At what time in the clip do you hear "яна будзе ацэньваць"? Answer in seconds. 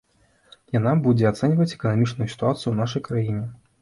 0.77-1.69